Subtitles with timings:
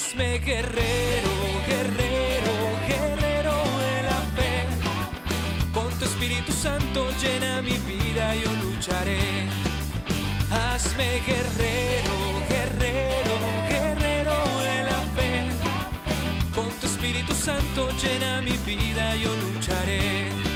[0.00, 1.30] Hazme guerrero,
[1.66, 2.54] guerrero,
[2.86, 5.72] guerrero de la fe.
[5.74, 9.48] Con tu Espíritu Santo llena mi vida, yo lucharé.
[10.52, 12.14] Hazme guerrero,
[12.48, 13.34] guerrero,
[13.68, 15.48] guerrero de la fe.
[16.54, 20.47] Con tu Espíritu Santo llena mi vida, yo lucharé.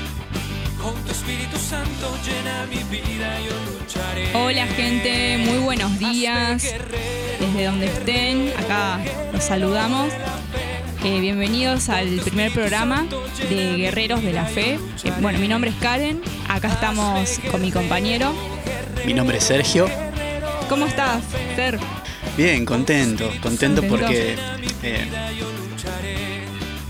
[0.83, 4.35] Con tu Espíritu Santo llena mi vida, yo lucharé.
[4.35, 6.61] Hola gente, muy buenos días.
[7.39, 8.99] Desde donde estén, acá
[9.31, 10.11] los saludamos.
[11.05, 13.05] Eh, bienvenidos al primer programa
[13.49, 14.73] de Guerreros de la Fe.
[15.05, 18.33] Eh, bueno, mi nombre es Karen, acá estamos con mi compañero.
[19.05, 19.89] Mi nombre es Sergio.
[20.67, 21.23] ¿Cómo estás,
[21.55, 21.79] Ser?
[22.35, 24.35] Bien, contento, contento porque
[24.83, 25.07] eh,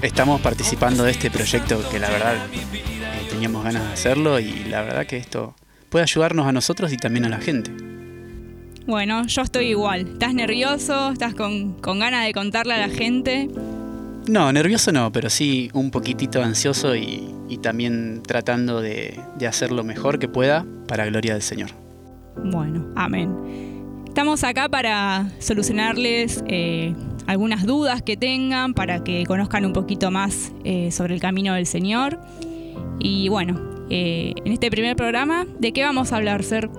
[0.02, 2.48] estamos participando de este proyecto que la verdad
[3.34, 5.56] teníamos ganas de hacerlo y la verdad que esto
[5.90, 7.72] puede ayudarnos a nosotros y también a la gente.
[8.86, 10.02] Bueno, yo estoy igual.
[10.02, 11.12] ¿Estás nervioso?
[11.12, 13.50] ¿Estás con, con ganas de contarle a la gente?
[14.28, 19.72] No, nervioso no, pero sí un poquitito ansioso y, y también tratando de, de hacer
[19.72, 21.72] lo mejor que pueda para gloria del Señor.
[22.38, 23.34] Bueno, amén.
[24.08, 26.94] Estamos acá para solucionarles eh,
[27.26, 31.66] algunas dudas que tengan, para que conozcan un poquito más eh, sobre el camino del
[31.66, 32.20] Señor.
[33.00, 36.70] Y bueno, eh, en este primer programa, ¿de qué vamos a hablar, Ser?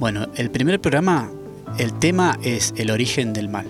[0.00, 1.30] Bueno, el primer programa,
[1.78, 3.66] el tema es el origen del mal.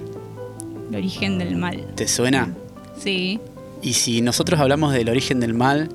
[0.91, 1.87] El origen del mal.
[1.95, 2.55] ¿Te suena?
[2.99, 3.41] Sí.
[3.83, 5.91] Y si nosotros hablamos del origen del mal,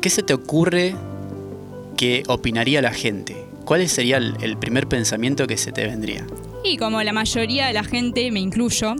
[0.00, 0.94] ¿qué se te ocurre
[1.96, 3.36] que opinaría la gente?
[3.64, 6.26] ¿Cuál sería el, el primer pensamiento que se te vendría?
[6.64, 8.94] Y como la mayoría de la gente, me incluyo,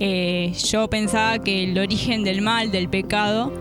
[0.00, 3.52] eh, yo pensaba que el origen del mal, del pecado,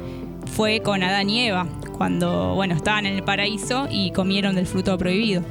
[0.56, 4.98] fue con Adán y Eva, cuando bueno, estaban en el paraíso y comieron del fruto
[4.98, 5.44] prohibido.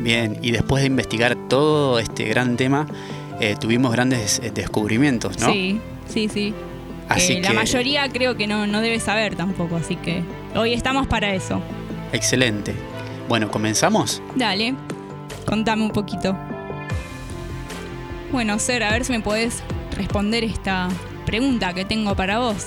[0.00, 2.86] Bien, y después de investigar todo este gran tema,
[3.40, 5.52] eh, tuvimos grandes eh, descubrimientos, ¿no?
[5.52, 6.54] Sí, sí, sí.
[7.08, 10.22] Así Eh, La que- mayoría creo que no, no debe saber tampoco, así que
[10.54, 11.60] hoy estamos para eso.
[12.12, 12.74] Excelente.
[13.28, 14.22] Bueno, ¿comenzamos?
[14.36, 14.74] Dale,
[15.46, 16.36] contame un poquito.
[18.32, 19.62] Bueno, Ser, a ver si me podés
[19.96, 20.88] responder esta
[21.26, 22.66] pregunta que tengo para vos.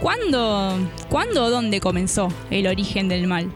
[0.00, 0.78] ¿Cuándo,
[1.08, 3.50] ¿cuándo o dónde comenzó el origen del mal?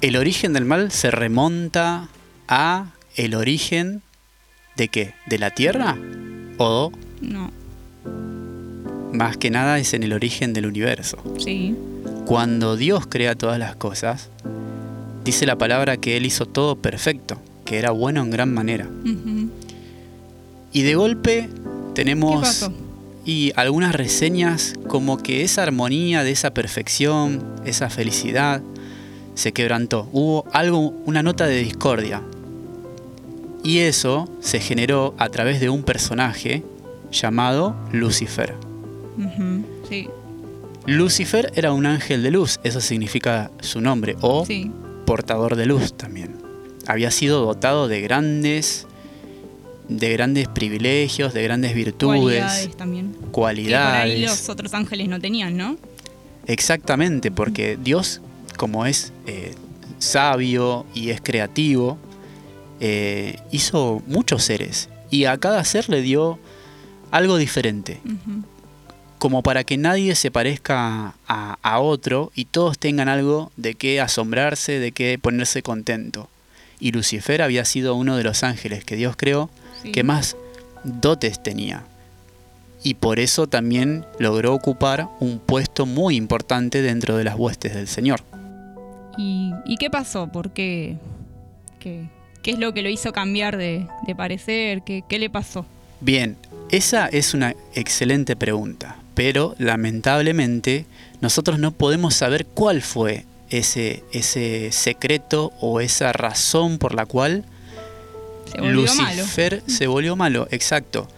[0.00, 2.08] El origen del mal se remonta
[2.46, 4.02] a el origen
[4.76, 5.14] de qué?
[5.26, 5.96] ¿De la tierra?
[6.58, 7.50] ¿O No,
[9.12, 11.18] más que nada es en el origen del universo?
[11.38, 11.76] sí.
[12.24, 14.30] Cuando Dios crea todas las cosas,
[15.24, 18.88] dice la palabra que Él hizo todo perfecto, que era bueno en gran manera.
[20.72, 22.70] Y de golpe ¿Qué tenemos?
[23.24, 28.62] Y algunas reseñas como que esa armonía de esa perfección, esa felicidad,
[29.34, 30.08] se quebrantó.
[30.12, 32.22] Hubo algo, una nota de discordia.
[33.64, 36.62] Y eso se generó a través de un personaje
[37.12, 38.54] llamado Lucifer.
[39.88, 40.08] Sí,
[40.86, 44.70] Lucifer era un ángel de luz, eso significa su nombre, o sí.
[45.06, 46.36] portador de luz también.
[46.86, 48.86] Había sido dotado de grandes
[49.88, 53.12] de grandes privilegios, de grandes virtudes, Cualidades también.
[53.12, 54.20] Que por ahí cualidades.
[54.20, 55.76] los otros ángeles no tenían, ¿no?
[56.46, 58.20] Exactamente, porque Dios,
[58.56, 59.54] como es eh,
[59.98, 61.98] sabio y es creativo,
[62.80, 66.38] eh, hizo muchos seres y a cada ser le dio
[67.10, 68.00] algo diferente,
[69.18, 74.00] como para que nadie se parezca a, a otro y todos tengan algo de qué
[74.00, 76.28] asombrarse, de qué ponerse contento.
[76.80, 79.50] Y Lucifer había sido uno de los ángeles que Dios creó
[79.82, 79.92] Sí.
[79.92, 80.36] que más
[80.84, 81.84] dotes tenía.
[82.84, 87.86] Y por eso también logró ocupar un puesto muy importante dentro de las huestes del
[87.86, 88.20] Señor.
[89.16, 90.26] ¿Y, y qué pasó?
[90.26, 90.96] ¿Por qué?
[91.78, 92.08] ¿Qué,
[92.42, 94.82] qué es lo que lo hizo cambiar de, de parecer?
[94.82, 95.64] ¿Qué, ¿Qué le pasó?
[96.00, 96.36] Bien,
[96.70, 100.86] esa es una excelente pregunta, pero lamentablemente
[101.20, 107.44] nosotros no podemos saber cuál fue ese, ese secreto o esa razón por la cual
[108.50, 109.22] Se volvió malo.
[109.22, 111.08] Lucifer se volvió malo, exacto.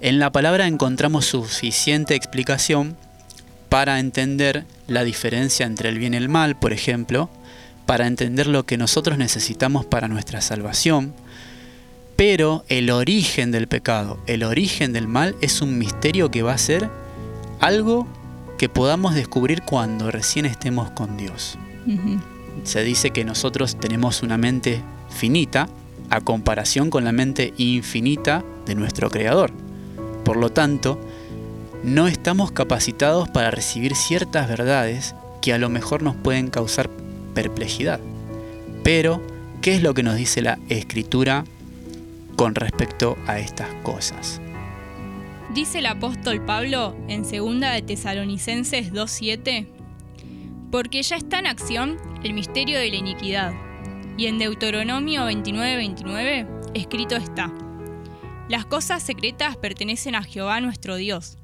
[0.00, 2.96] En la palabra encontramos suficiente explicación
[3.68, 7.30] para entender la diferencia entre el bien y el mal, por ejemplo,
[7.86, 11.14] para entender lo que nosotros necesitamos para nuestra salvación.
[12.16, 16.58] Pero el origen del pecado, el origen del mal es un misterio que va a
[16.58, 16.90] ser
[17.60, 18.06] algo
[18.58, 21.58] que podamos descubrir cuando recién estemos con Dios.
[22.64, 25.68] Se dice que nosotros tenemos una mente finita
[26.12, 29.50] a comparación con la mente infinita de nuestro Creador.
[30.26, 31.00] Por lo tanto,
[31.82, 36.90] no estamos capacitados para recibir ciertas verdades que a lo mejor nos pueden causar
[37.34, 37.98] perplejidad.
[38.84, 39.22] Pero,
[39.62, 41.44] ¿qué es lo que nos dice la Escritura
[42.36, 44.38] con respecto a estas cosas?
[45.54, 49.66] Dice el apóstol Pablo en 2 de Tesalonicenses 2.7,
[50.70, 53.71] porque ya está en acción el misterio de la iniquidad.
[54.16, 57.52] Y en Deuteronomio 29.29 escrito está,
[58.48, 61.38] las cosas secretas pertenecen a Jehová nuestro Dios,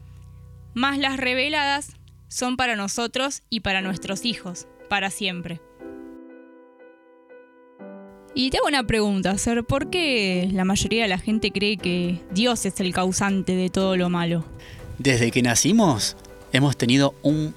[0.74, 1.96] mas las reveladas
[2.28, 5.60] son para nosotros y para nuestros hijos, para siempre.
[8.34, 12.66] Y te una pregunta, Ser, ¿por qué la mayoría de la gente cree que Dios
[12.66, 14.44] es el causante de todo lo malo?
[14.98, 16.16] Desde que nacimos
[16.52, 17.54] hemos tenido un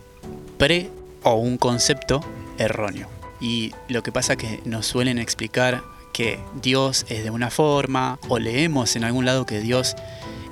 [0.57, 0.89] pre
[1.23, 2.21] o un concepto
[2.57, 3.10] erróneo.
[3.41, 5.83] Y lo que pasa que nos suelen explicar
[6.13, 9.95] que Dios es de una forma, o leemos en algún lado que Dios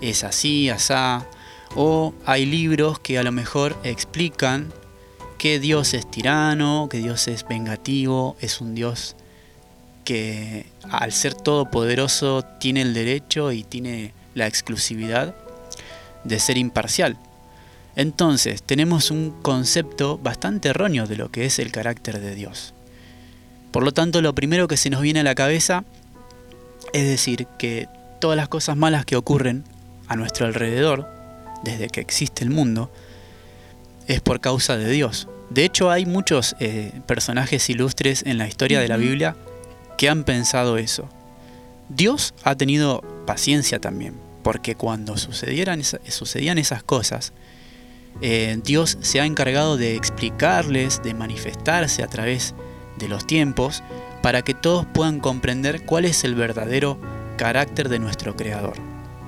[0.02, 1.26] es así, asá,
[1.76, 4.74] o hay libros que a lo mejor explican
[5.38, 9.16] que Dios es tirano, que Dios es vengativo, es un Dios
[10.04, 15.36] que al ser todopoderoso tiene el derecho y tiene la exclusividad
[16.24, 17.18] de ser imparcial.
[17.96, 22.74] Entonces tenemos un concepto bastante erróneo de lo que es el carácter de Dios.
[23.72, 25.84] Por lo tanto, lo primero que se nos viene a la cabeza
[26.94, 27.88] es decir que
[28.20, 29.64] todas las cosas malas que ocurren
[30.08, 31.08] a nuestro alrededor,
[31.64, 32.92] desde que existe el mundo,
[34.08, 35.28] es por causa de Dios.
[35.50, 39.36] De hecho, hay muchos eh, personajes ilustres en la historia de la Biblia
[39.98, 41.10] que han pensado eso.
[41.90, 47.34] Dios ha tenido paciencia también, porque cuando sucedieran sucedían esas cosas,
[48.22, 52.69] eh, Dios se ha encargado de explicarles, de manifestarse a través de
[53.08, 53.84] los tiempos,
[54.22, 56.98] para que todos puedan comprender cuál es el verdadero
[57.38, 58.74] carácter de nuestro Creador.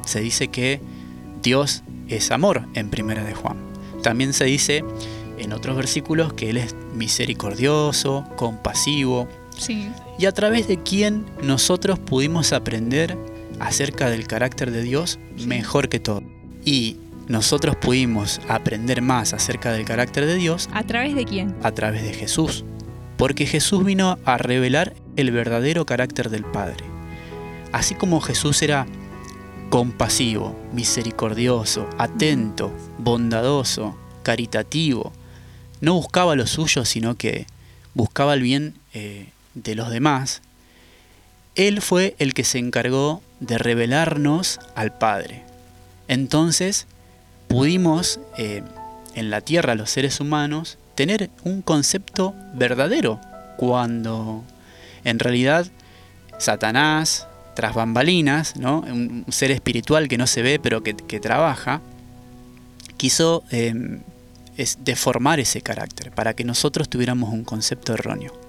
[0.06, 0.82] Se dice que
[1.42, 3.58] Dios es amor en Primera de Juan.
[4.04, 4.84] También se dice
[5.38, 9.28] en otros versículos que Él es misericordioso, compasivo,
[10.18, 13.18] y a través de quien nosotros pudimos aprender
[13.60, 16.24] acerca del carácter de Dios mejor que todo.
[16.66, 16.98] Y
[17.28, 20.68] nosotros pudimos aprender más acerca del carácter de Dios.
[20.74, 21.56] ¿A través de quién?
[21.64, 22.66] A través de Jesús.
[23.22, 26.84] Porque Jesús vino a revelar el verdadero carácter del Padre.
[27.72, 28.88] Así como Jesús era
[29.70, 35.14] compasivo, misericordioso, atento, bondadoso, caritativo,
[35.82, 37.46] no buscaba lo suyo, sino que
[37.94, 40.42] buscaba el bien eh, de los demás,
[41.54, 45.44] Él fue el que se encargó de revelarnos al Padre.
[46.08, 46.88] Entonces,
[47.48, 48.64] pudimos eh,
[49.14, 53.20] en la tierra, los seres humanos, tener un concepto verdadero,
[53.58, 54.44] cuando
[55.04, 55.66] en realidad
[56.38, 57.26] Satanás,
[57.56, 58.82] tras bambalinas, ¿no?
[58.82, 61.82] un ser espiritual que no se ve pero que, trabaja,
[62.98, 64.02] quiso em,
[64.82, 68.40] deformar ese carácter para que nosotros tuviéramos un concepto erróneo.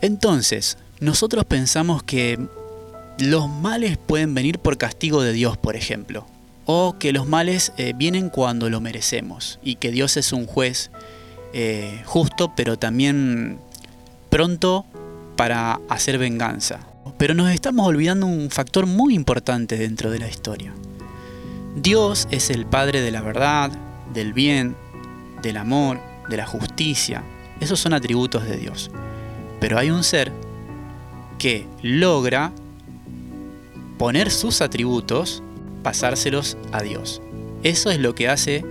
[0.00, 2.40] Entonces, nosotros pensamos que
[3.20, 6.26] los males pueden venir por castigo de Dios, por ejemplo,
[6.66, 10.90] o que los males eh, vienen cuando lo merecemos y que Dios es un juez
[11.52, 13.58] eh, justo, pero también
[14.30, 14.86] pronto
[15.36, 16.80] para hacer venganza.
[17.18, 20.72] Pero nos estamos olvidando un factor muy importante dentro de la historia.
[21.76, 23.70] Dios es el Padre de la verdad,
[24.12, 24.76] del bien,
[25.42, 27.22] del amor, de la justicia.
[27.60, 28.90] Esos son atributos de Dios.
[29.60, 30.32] Pero hay un ser
[31.38, 32.52] que logra
[33.98, 35.42] poner sus atributos,
[35.82, 37.22] pasárselos a Dios.
[37.62, 38.64] Eso es lo que hace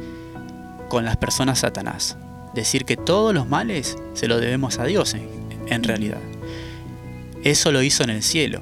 [0.89, 2.17] con las personas Satanás.
[2.53, 6.19] Decir que todos los males se lo debemos a Dios en, realidad.
[7.43, 8.61] Eso lo hizo en el cielo.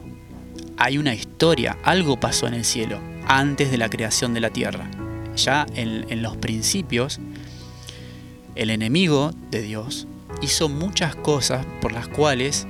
[0.77, 4.89] Hay una historia, algo pasó en el cielo antes de la creación de la tierra.
[5.35, 7.19] Ya en los principios,
[8.55, 10.07] el enemigo de Dios
[10.41, 12.67] hizo muchas cosas por las cuales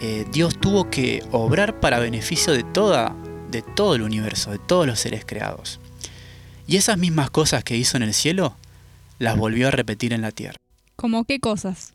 [0.00, 3.14] eh, Dios tuvo que obrar para beneficio de, toda,
[3.50, 5.80] de todo el universo, de todos los seres creados.
[6.66, 8.56] Y esas mismas cosas que hizo en el cielo,
[9.18, 10.56] las volvió a repetir en la tierra.
[10.96, 11.94] ¿Cómo qué cosas?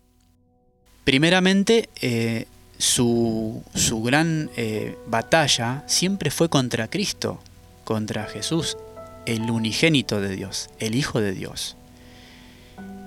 [1.04, 2.46] Primeramente, eh,
[2.78, 7.40] su, su, gran eh, batalla siempre fue contra Cristo,
[7.84, 8.78] contra Jesús,
[9.26, 11.76] el unigénito de Dios, el Hijo de Dios.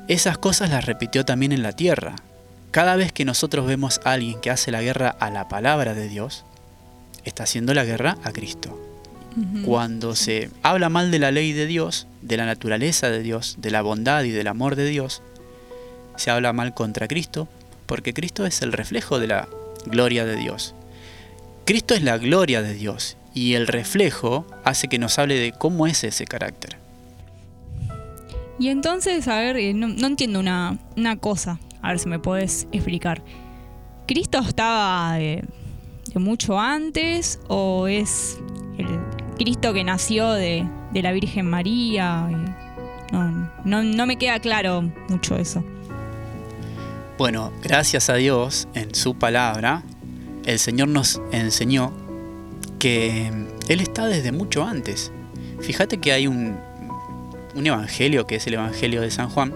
[0.09, 2.17] Esas cosas las repitió también en la tierra.
[2.71, 6.09] Cada vez que nosotros vemos a alguien que hace la guerra a la palabra de
[6.09, 6.45] Dios,
[7.25, 8.79] está haciendo la guerra a Cristo.
[9.65, 13.71] Cuando se habla mal de la ley de Dios, de la naturaleza de Dios, de
[13.71, 15.23] la bondad y del amor de Dios,
[16.17, 17.49] se habla mal contra Cristo,
[17.87, 19.49] porque Cristo es el reflejo de la
[19.87, 20.75] gloria de Dios.
[21.65, 25.87] Cristo es la gloria de Dios y el reflejo hace que nos hable de cómo
[25.87, 26.77] es ese carácter.
[28.59, 30.79] Y entonces, a ver, eh, no, entiendo una,
[31.21, 33.23] cosa, a ver si me puedes explicar.
[34.07, 35.45] ¿Cristo estaba de,
[36.15, 38.39] mucho antes o es
[39.39, 42.29] Cristo que nació de, de la Virgen María.
[43.13, 45.63] No, no, me queda claro mucho eso.
[47.19, 49.83] Bueno, gracias a Dios, en su palabra,
[50.45, 51.93] el Señor nos enseñó
[52.79, 53.31] que
[53.69, 55.13] Él está desde mucho antes.
[55.61, 56.57] Fíjate que hay un,
[57.55, 59.53] un evangelio que es el Evangelio de San Juan,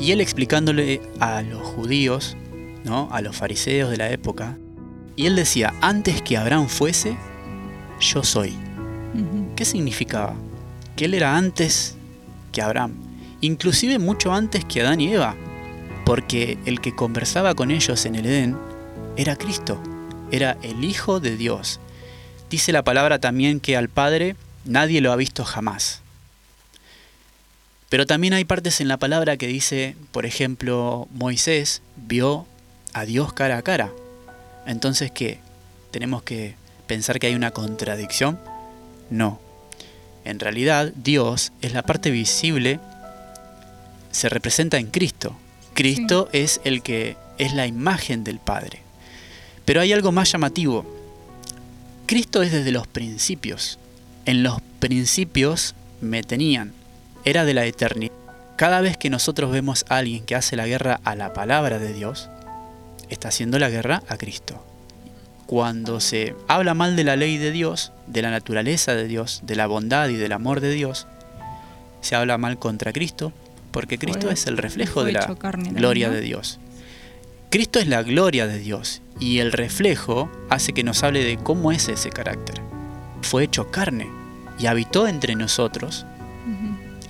[0.00, 2.36] y Él explicándole a los judíos,
[2.84, 3.08] ¿no?
[3.12, 4.56] a los fariseos de la época,
[5.16, 7.16] y Él decía, antes que Abraham fuese,
[8.00, 8.56] yo soy.
[9.56, 10.34] ¿Qué significaba?
[10.96, 11.96] Que Él era antes
[12.52, 12.94] que Abraham,
[13.40, 15.36] inclusive mucho antes que Adán y Eva,
[16.04, 18.56] porque el que conversaba con ellos en el Edén
[19.16, 19.80] era Cristo,
[20.30, 21.80] era el Hijo de Dios.
[22.50, 26.00] Dice la palabra también que al Padre nadie lo ha visto jamás.
[27.88, 32.46] Pero también hay partes en la palabra que dice, por ejemplo, Moisés vio
[32.94, 33.90] a Dios cara a cara.
[34.66, 35.40] Entonces, ¿qué?
[35.90, 36.54] ¿Tenemos que
[36.86, 38.38] pensar que hay una contradicción?
[39.12, 39.38] No.
[40.24, 42.80] En realidad, Dios es la parte visible,
[44.10, 45.36] se representa en Cristo.
[45.74, 48.80] Cristo es el que es la imagen del Padre.
[49.66, 50.86] Pero hay algo más llamativo.
[52.06, 53.78] Cristo es desde los principios.
[54.24, 56.72] En los principios me tenían.
[57.26, 58.12] Era de la eternidad.
[58.56, 61.92] Cada vez que nosotros vemos a alguien que hace la guerra a la palabra de
[61.92, 62.30] Dios,
[63.10, 64.71] está haciendo la guerra a Cristo.
[65.52, 69.54] Cuando se habla mal de la ley de Dios, de la naturaleza de Dios, de
[69.54, 71.06] la bondad y del amor de Dios,
[72.00, 73.34] se habla mal contra Cristo,
[73.70, 75.26] porque Cristo es el reflejo de la
[75.72, 76.58] gloria de Dios.
[77.50, 81.70] Cristo es la gloria de Dios y el reflejo hace que nos hable de cómo
[81.70, 82.62] es ese carácter.
[83.20, 84.08] Fue hecho carne
[84.58, 86.06] y habitó entre nosotros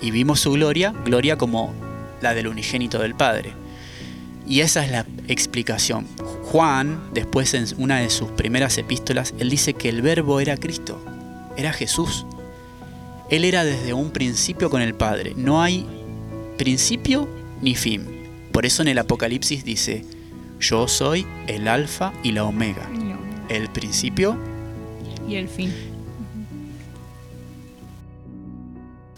[0.01, 1.73] y vimos su gloria, gloria como
[2.19, 3.53] la del unigénito del Padre.
[4.47, 6.05] Y esa es la explicación.
[6.43, 11.03] Juan, después en una de sus primeras epístolas, él dice que el verbo era Cristo,
[11.55, 12.25] era Jesús.
[13.29, 15.33] Él era desde un principio con el Padre.
[15.35, 15.87] No hay
[16.57, 17.27] principio
[17.61, 18.05] ni fin.
[18.51, 20.05] Por eso en el Apocalipsis dice,
[20.59, 22.87] yo soy el alfa y la omega,
[23.49, 24.37] el principio
[25.27, 25.73] y el fin.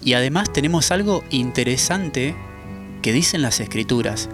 [0.03, 2.35] Y además tenemos algo interesante
[3.01, 4.29] que dicen las escrituras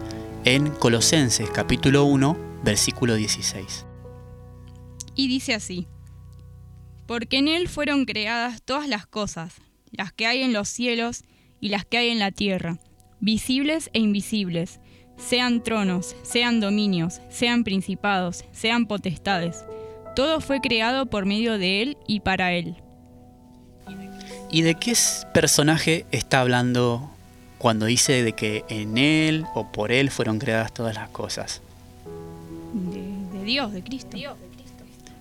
[0.45, 3.85] en Colosenses capítulo 1, versículo 16.
[5.15, 5.87] Y dice así,
[7.07, 9.55] porque en Él fueron creadas todas las cosas,
[9.91, 11.23] las que hay en los cielos
[11.59, 12.79] y las que hay en la tierra
[13.21, 14.79] visibles e invisibles,
[15.15, 19.63] sean tronos, sean dominios, sean principados, sean potestades.
[20.15, 22.75] Todo fue creado por medio de Él y para Él.
[24.51, 24.93] ¿Y de qué
[25.33, 27.09] personaje está hablando
[27.61, 31.61] cuando dice de que en Él o por Él fueron creadas todas las cosas?
[32.73, 34.17] De, Dios, de Cristo.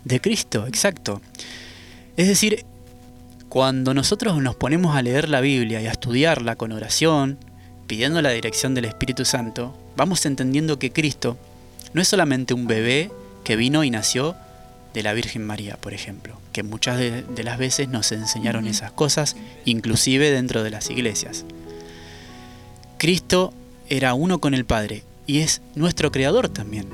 [0.06, 1.20] De Cristo, exacto.
[2.16, 2.64] Es decir,
[3.50, 7.36] cuando nosotros nos ponemos a leer la Biblia y a estudiarla con oración,
[7.86, 11.36] pidiendo la dirección del Espíritu Santo, vamos entendiendo que Cristo
[11.92, 13.10] no es solamente un bebé
[13.44, 14.34] que vino y nació
[14.94, 19.36] de la Virgen María, por ejemplo, que muchas de, las veces nos enseñaron esas cosas,
[19.66, 21.44] inclusive dentro de las iglesias.
[23.00, 23.54] Cristo
[23.88, 26.86] era uno con el Padre y es nuestro creador también.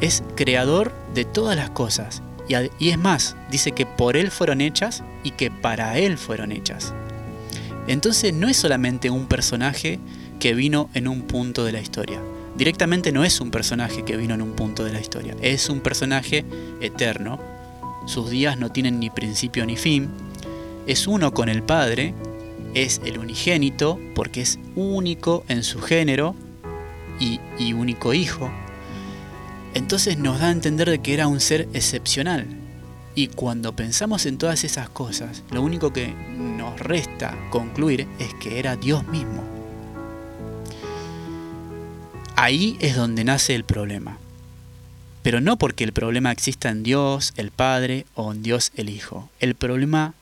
[0.00, 2.20] Es creador de todas las cosas.
[2.48, 6.50] Y, y es más, dice que por Él fueron hechas y que para Él fueron
[6.50, 6.92] hechas.
[7.86, 10.00] Entonces no es solamente un personaje
[10.40, 12.20] que vino en un punto de la historia.
[12.56, 15.36] Directamente no es un personaje que vino en un punto de la historia.
[15.40, 16.44] Es un personaje
[16.80, 17.38] eterno.
[18.06, 20.10] Sus días no tienen ni principio ni fin.
[20.88, 22.14] Es uno con el Padre.
[22.78, 26.36] Es el unigénito porque es único en su género
[27.18, 28.48] y, único hijo.
[29.74, 32.46] Entonces nos da a entender de que era un ser excepcional,
[33.16, 38.60] y cuando pensamos en todas esas cosas, lo único que nos resta concluir es que
[38.60, 39.42] era Dios mismo.
[42.36, 44.18] Ahí es donde nace el problema.
[45.24, 49.28] Pero no porque el problema exista en Dios el Padre o en Dios el Hijo.
[49.40, 50.14] El problema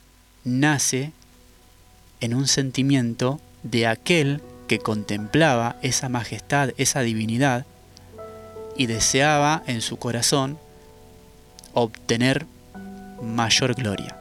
[0.42, 1.12] nace
[2.26, 7.64] en un sentimiento de aquel que contemplaba esa majestad, esa divinidad,
[8.76, 10.58] y deseaba en su corazón
[11.72, 12.46] obtener
[13.22, 14.18] mayor gloria.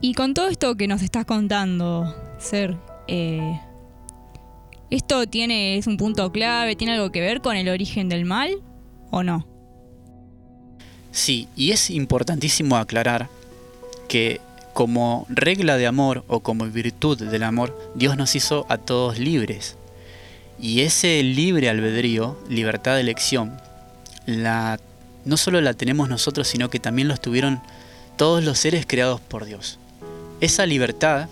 [0.00, 2.76] Y con todo esto que nos estás contando, Ser,
[3.08, 3.60] eh,
[4.90, 8.62] ¿esto tiene, es un punto clave, tiene algo que ver con el origen del mal
[9.10, 9.44] o no?
[11.10, 13.28] Sí, y es importantísimo aclarar
[14.08, 14.40] que
[14.74, 19.76] como regla de amor o como virtud del amor, Dios nos hizo a todos libres.
[20.60, 23.56] Y ese libre albedrío, libertad de elección,
[24.26, 27.60] no solo la tenemos nosotros, sino que también lo tuvieron
[28.16, 29.78] todos los seres creados por Dios.
[30.40, 31.28] Esa libertad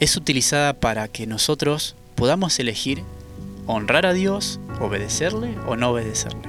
[0.00, 3.04] es utilizada para que nosotros podamos elegir
[3.66, 6.48] honrar a Dios, obedecerle o no obedecerle.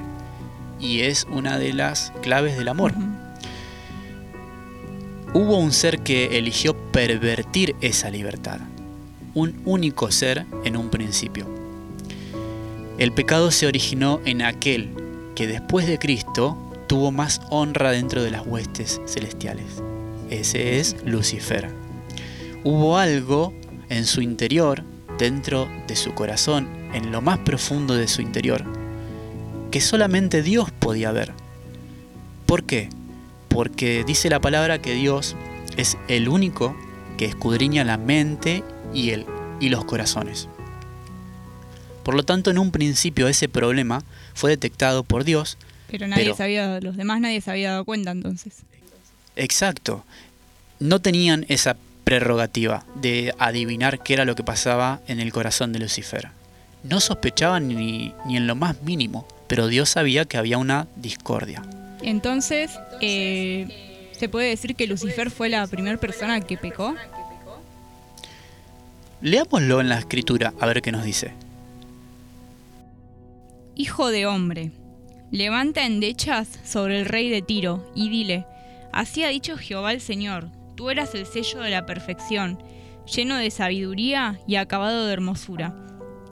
[0.80, 2.94] Y es una de las claves del amor.
[5.32, 8.58] Hubo un ser que eligió pervertir esa libertad,
[9.32, 11.46] un único ser en un principio.
[12.98, 14.90] El pecado se originó en aquel
[15.36, 16.58] que después de Cristo
[16.88, 19.66] tuvo más honra dentro de las huestes celestiales.
[20.30, 21.70] Ese es Lucifer.
[22.64, 23.54] Hubo algo
[23.88, 24.82] en su interior,
[25.16, 28.64] dentro de su corazón, en lo más profundo de su interior,
[29.70, 31.32] que solamente Dios podía ver.
[32.46, 32.88] ¿Por qué?
[33.50, 35.36] Porque dice la palabra que Dios
[35.76, 36.74] es el único
[37.18, 38.64] que escudriña la mente
[38.94, 39.26] y, el,
[39.60, 40.48] y los corazones.
[42.02, 44.02] Por lo tanto, en un principio ese problema
[44.32, 45.58] fue detectado por Dios
[45.90, 48.58] pero nadie sabía, los demás nadie se había dado cuenta entonces.
[49.36, 50.04] Exacto.
[50.78, 55.80] No tenían esa prerrogativa de adivinar qué era lo que pasaba en el corazón de
[55.80, 56.28] Lucifer.
[56.84, 61.62] No sospechaban ni, ni en lo más mínimo, pero Dios sabía que había una discordia.
[62.02, 66.94] Entonces, eh, ¿se puede decir que Lucifer fue la primera persona que pecó?
[69.20, 71.32] Leámoslo en la escritura a ver qué nos dice.
[73.76, 74.72] Hijo de hombre,
[75.30, 78.46] Levanta endechas sobre el rey de Tiro, y dile,
[78.92, 82.60] Así ha dicho Jehová el Señor, tú eras el sello de la perfección,
[83.06, 85.72] lleno de sabiduría y acabado de hermosura.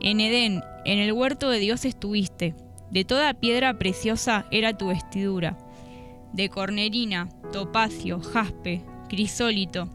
[0.00, 2.56] En Edén, en el huerto de Dios estuviste,
[2.90, 5.57] de toda piedra preciosa era tu vestidura,
[6.33, 9.88] de cornerina, topacio, jaspe, crisólito,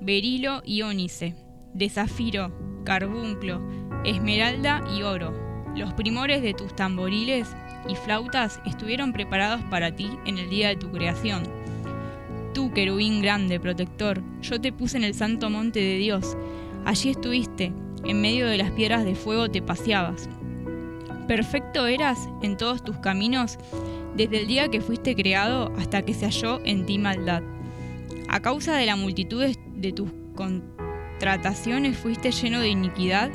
[0.00, 1.34] berilo y ónice,
[1.74, 2.52] de zafiro,
[2.84, 3.60] carbunclo,
[4.04, 5.32] esmeralda y oro.
[5.76, 7.48] Los primores de tus tamboriles
[7.88, 11.44] y flautas estuvieron preparados para ti en el día de tu creación.
[12.54, 16.36] Tú, querubín grande, protector, yo te puse en el santo monte de Dios.
[16.84, 17.72] Allí estuviste,
[18.04, 20.28] en medio de las piedras de fuego te paseabas.
[21.32, 23.56] Perfecto eras en todos tus caminos
[24.14, 27.42] desde el día que fuiste creado hasta que se halló en ti maldad.
[28.28, 29.42] A causa de la multitud
[29.74, 33.30] de tus contrataciones fuiste lleno de iniquidad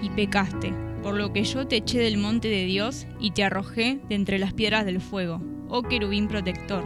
[0.00, 3.98] y pecaste por lo que yo te eché del monte de Dios y te arrojé
[4.08, 6.84] de entre las piedras del fuego, oh querubín protector.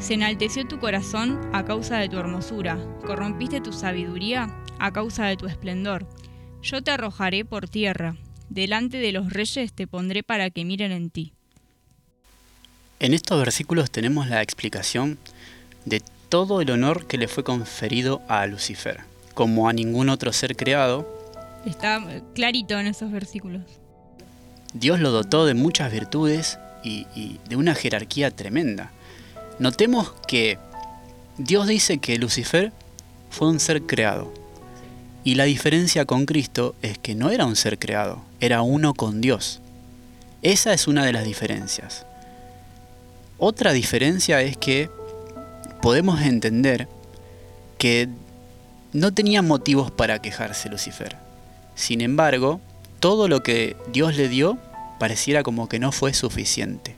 [0.00, 5.36] Se enalteció tu corazón a causa de tu hermosura, corrompiste tu sabiduría a causa de
[5.36, 6.08] tu esplendor.
[6.60, 8.16] Yo te arrojaré por tierra,
[8.50, 11.32] delante de los reyes te pondré para que miren en ti.
[13.00, 15.18] En estos versículos tenemos la explicación
[15.84, 19.00] de todo el honor que le fue conferido a Lucifer.
[19.34, 21.18] Como a ningún otro ser creado,
[21.66, 22.02] Está
[22.34, 23.62] clarito en esos versículos.
[24.72, 28.90] Dios lo dotó de muchas virtudes y, de una jerarquía tremenda.
[29.58, 30.58] Notemos que
[31.36, 32.72] Dios dice que Lucifer
[33.30, 34.32] fue un ser creado.
[35.28, 39.20] Y la diferencia con Cristo es que no era un ser creado, era uno con
[39.20, 39.60] Dios.
[40.40, 42.06] Esa es una de las diferencias.
[43.36, 44.88] Otra diferencia es que
[45.82, 46.88] podemos entender
[47.76, 48.08] que
[48.94, 51.16] no tenía motivos para quejarse Lucifer.
[51.74, 52.62] Sin embargo,
[52.98, 54.56] todo lo que Dios le dio
[54.98, 56.96] pareciera como que no fue suficiente.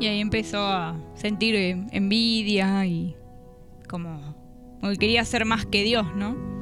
[0.00, 1.54] Y ahí empezó a sentir
[1.92, 3.14] envidia y
[3.88, 4.34] como,
[4.82, 6.57] que quería ser más que Dios, ¿no?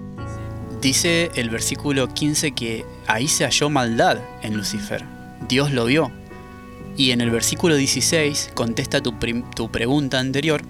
[0.87, 5.05] Dice el versículo 15 que ahí se halló maldad en Lucifer.
[5.49, 6.13] Dios lo vio.
[6.97, 10.63] Y en el versículo 16 contesta tu, pregunta anterior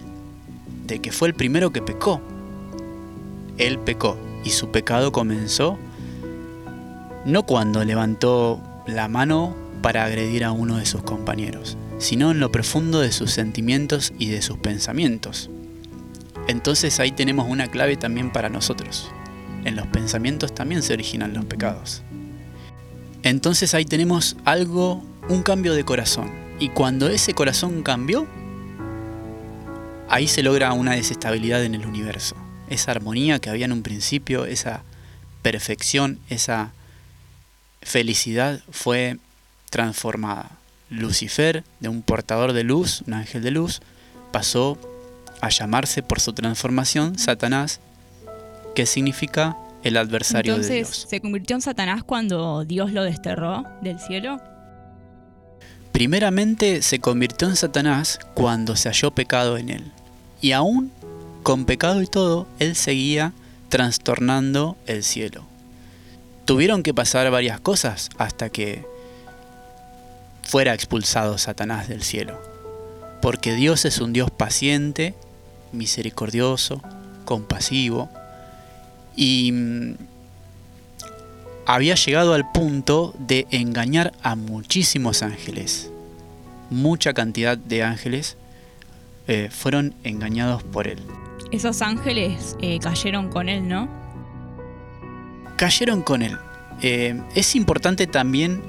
[0.87, 2.22] de que fue el primero que pecó.
[3.59, 5.79] Él pecó y su pecado comenzó
[7.26, 12.50] no cuando levantó la mano para agredir a uno de sus compañeros, sino en lo
[12.50, 15.50] profundo de sus sentimientos y de sus pensamientos.
[16.48, 19.11] Entonces ahí tenemos una clave también para nosotros.
[19.66, 22.05] En los pensamientos también se originan los pecados.
[23.24, 26.31] Entonces ahí tenemos algo, un cambio de corazón.
[26.61, 28.29] Y cuando ese corazón cambió,
[30.09, 32.37] ahí se logra una desestabilidad en el universo.
[32.70, 34.85] Esa armonía que había en un principio, esa
[35.42, 36.72] perfección, esa
[37.83, 39.18] felicidad fue
[39.68, 40.52] transformada.
[40.90, 43.83] Lucifer, de un portador de luz, un ángel de luz,
[44.31, 44.79] pasó
[45.40, 47.81] a llamarse por su transformación Satanás,
[48.76, 51.06] que significa el adversario de Dios.
[51.08, 54.40] ¿Se convirtió en Satanás cuando Dios lo desterró del cielo?
[55.90, 59.92] Primeramente se convirtió en Satanás cuando se halló pecado en él.
[60.40, 60.92] Y aún
[61.42, 63.32] con pecado y todo, él seguía
[63.68, 65.44] trastornando el cielo
[66.46, 68.86] tuvieron que pasar varias cosas hasta que
[70.44, 72.40] fuera expulsado Satanás del cielo.
[73.20, 75.14] Porque Dios es un Dios paciente,
[75.72, 76.80] misericordioso,
[77.24, 78.08] compasivo
[79.16, 79.94] y mm,
[81.66, 85.90] había llegado al punto de engañar a muchísimos ángeles.
[86.70, 88.37] Mucha cantidad de ángeles
[89.26, 91.00] eh, fueron engañados por él.
[91.50, 93.88] Esos ángeles eh, cayeron con él, ¿no?
[95.57, 96.37] Cayeron con él.
[96.83, 98.62] Eh, es importante también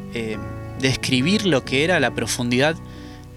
[0.80, 2.76] describir lo que era la profundidad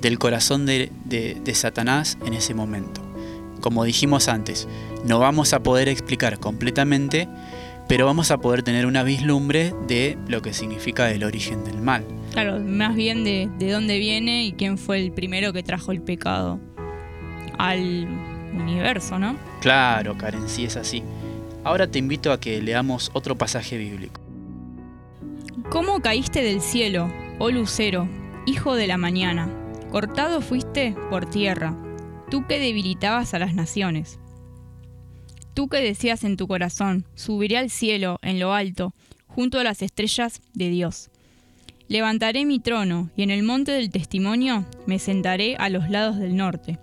[0.00, 3.09] del corazón de, de Satanás en ese momento.
[3.60, 4.68] Como dijimos antes,
[5.04, 7.28] no vamos a poder explicar completamente,
[7.88, 12.04] pero vamos a poder tener una vislumbre de lo que significa el origen del mal.
[12.32, 16.00] Claro, más bien de, de dónde viene y quién fue el primero que trajo el
[16.00, 16.60] pecado
[17.58, 18.08] al
[18.54, 19.36] universo, ¿no?
[19.60, 21.02] Claro, Karen, sí es así.
[21.64, 24.20] Ahora te invito a que leamos otro pasaje bíblico.
[25.68, 28.08] ¿Cómo caíste del cielo, oh lucero,
[28.46, 29.48] hijo de la mañana?
[29.90, 31.74] Cortado fuiste por tierra,
[32.30, 34.18] tú que debilitabas a las naciones.
[35.54, 38.94] Tú que decías en tu corazón, subiré al cielo, en lo alto,
[39.26, 41.10] junto a las estrellas de Dios.
[41.88, 46.36] Levantaré mi trono, y en el monte del testimonio me sentaré a los lados del
[46.36, 46.78] norte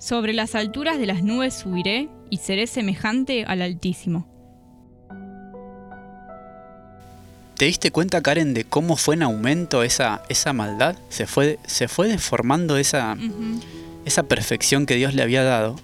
[0.00, 4.26] sobre las alturas de las nubes subiré y seré semejante al Altísimo.
[7.58, 10.96] ¿Te diste cuenta, Karen, de cómo fue en aumento esa, esa maldad?
[11.10, 13.14] Se fue, se fue deformando esa,
[14.04, 15.76] esa perfección que Dios le había dado.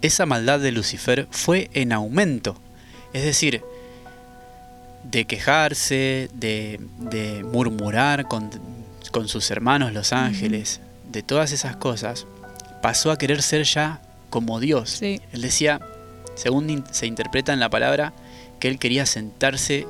[0.00, 2.56] Esa maldad de Lucifer fue en aumento.
[3.12, 3.62] Es decir,
[5.04, 8.50] de quejarse, de, de murmurar con,
[9.10, 12.26] con, sus hermanos los ángeles, de todas esas cosas,
[12.80, 15.02] pasó a querer ser ya como Dios.
[15.02, 15.80] Él decía,
[16.34, 18.12] según se interpreta en la palabra,
[18.58, 19.86] que él quería sentarse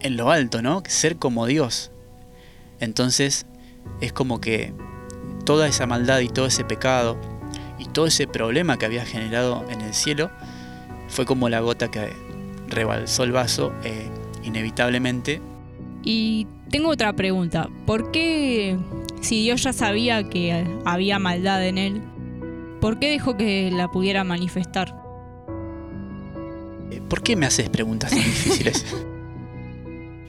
[0.00, 0.82] en lo alto, ¿no?
[0.86, 1.90] Ser como Dios.
[2.80, 3.46] Entonces
[4.00, 4.72] es como que
[5.44, 7.16] toda esa maldad y todo ese pecado
[7.78, 10.30] y todo ese problema que había generado en el cielo
[11.08, 12.12] fue como la gota que
[12.68, 14.08] rebalsó el vaso eh,
[14.42, 15.40] inevitablemente.
[16.02, 17.68] Y tengo otra pregunta.
[17.86, 18.76] ¿Por qué
[19.20, 22.02] si Dios ya sabía que había maldad en él,
[22.80, 24.94] ¿por qué dejó que la pudiera manifestar?
[26.90, 28.84] Eh, ¿Por qué me haces preguntas tan difíciles?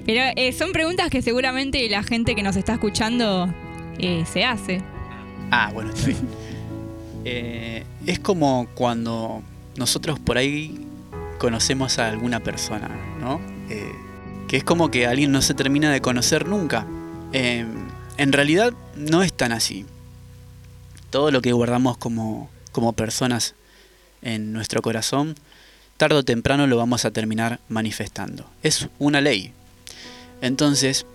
[0.05, 3.51] Pero eh, son preguntas que seguramente la gente que nos está escuchando
[3.97, 4.81] eh, se hace.
[5.51, 6.27] Ah, bueno, está bien.
[8.05, 9.41] es como cuando
[9.75, 10.85] nosotros por ahí
[11.39, 13.41] conocemos a alguna persona, ¿no?
[14.47, 16.85] que es como que alguien no se termina de conocer nunca.
[17.31, 17.67] Em,
[18.17, 19.85] en realidad no es tan así.
[21.09, 23.55] Todo lo que guardamos como, como personas
[24.21, 25.35] en nuestro corazón,
[25.97, 28.45] tarde o temprano lo vamos a terminar manifestando.
[28.63, 29.53] Es una ley.
[30.41, 31.05] Entonces,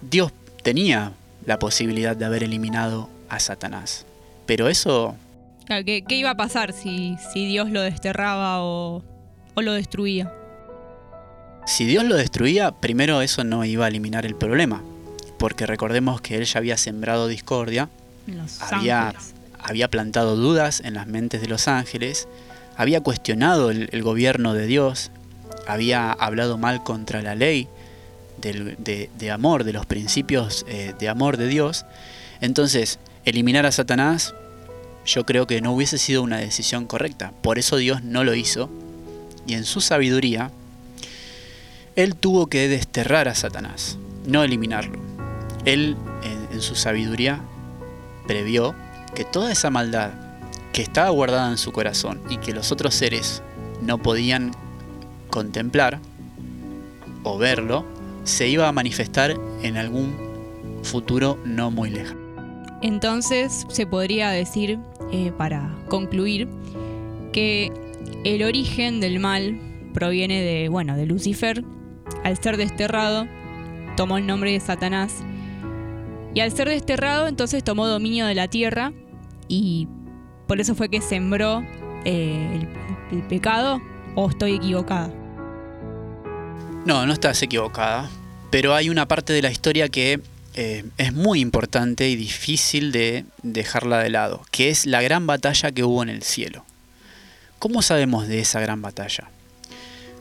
[0.00, 1.12] Dios tenía
[1.48, 4.06] la posibilidad de haber eliminado a Satanás.
[4.46, 5.16] Pero eso...
[5.66, 9.02] ¿Qué, qué iba a pasar si, si Dios lo desterraba o,
[9.54, 10.32] o lo destruía?
[11.66, 14.82] Si Dios lo destruía, primero eso no iba a eliminar el problema
[15.38, 17.88] porque recordemos que él ya había sembrado discordia,
[18.60, 19.14] había,
[19.58, 22.28] había, plantado dudas en las mentes de los ángeles,
[22.76, 25.10] había cuestionado el, gobierno de Dios,
[25.66, 27.68] había hablado mal contra la ley
[28.40, 31.84] de, amor, de los principios eh, de amor de Dios.
[32.40, 34.34] Entonces, eliminar a Satanás
[35.08, 37.32] yo creo que no hubiese sido una decisión correcta.
[37.42, 38.68] Por eso Dios no lo hizo.
[39.46, 40.50] Y en su sabiduría,
[41.96, 43.96] Él tuvo que desterrar a Satanás,
[44.26, 44.98] no eliminarlo.
[45.64, 45.96] Él,
[46.52, 47.40] en, su sabiduría,
[48.26, 48.74] previó
[49.14, 50.10] que toda esa maldad
[50.72, 53.42] que estaba guardada en su corazón y que los otros seres
[53.80, 54.52] no podían
[55.30, 56.00] contemplar
[57.22, 57.86] o verlo,
[58.28, 60.14] se iba a manifestar en algún
[60.82, 62.20] futuro no muy lejano.
[62.82, 64.78] Entonces se podría decir,
[65.12, 66.48] eh, para concluir,
[67.32, 67.72] que
[68.24, 69.58] el origen del mal
[69.92, 71.64] proviene de, bueno, de Lucifer.
[72.24, 73.26] Al ser desterrado,
[73.96, 75.22] tomó el nombre de Satanás
[76.34, 78.92] y al ser desterrado, entonces tomó dominio de la tierra
[79.48, 79.88] y
[80.46, 81.62] por eso fue que sembró
[82.04, 82.66] eh,
[83.10, 83.80] el, pecado.
[84.14, 85.12] ¿O estoy equivocada?
[86.84, 88.08] No, no estás equivocada.
[88.50, 90.20] Pero hay una parte de la historia que
[90.54, 95.70] eh, es muy importante y difícil de dejarla de lado, que es la gran batalla
[95.70, 96.64] que hubo en el cielo.
[97.58, 99.30] ¿Cómo sabemos de esa gran batalla?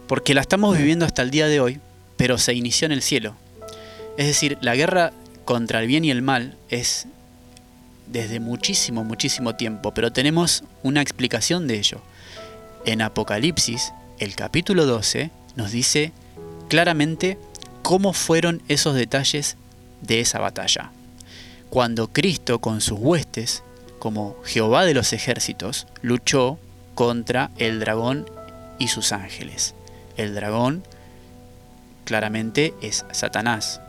[0.07, 1.79] Porque la estamos viviendo hasta el día de hoy,
[2.17, 3.35] pero se inició en el cielo.
[4.17, 5.13] Es decir, la guerra
[5.45, 7.07] contra el bien y el mal es
[8.07, 12.01] desde muchísimo, muchísimo tiempo, pero tenemos una explicación de ello.
[12.85, 16.11] En Apocalipsis, el capítulo 12, nos dice
[16.69, 17.37] claramente
[17.87, 19.55] cómo fueron esos detalles
[20.01, 20.91] de esa batalla.
[21.69, 23.63] Cuando Cristo con sus huestes
[23.97, 26.59] como Jehová de los ejércitos, luchó
[26.95, 28.29] contra el dragón
[28.77, 29.73] y sus ángeles.
[30.17, 30.83] El dragón
[32.03, 33.79] claramente es Satanás.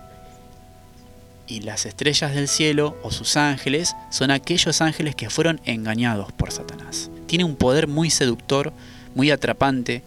[1.48, 6.52] Y las estrellas del cielo o sus ángeles son aquellos ángeles que fueron engañados por
[6.52, 7.10] Satanás.
[7.26, 8.72] Tiene un poder muy seductor,
[9.16, 10.04] muy atrapante,